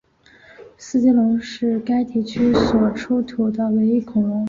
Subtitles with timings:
[0.79, 4.39] 斯基龙是该地区所出土的唯一恐龙。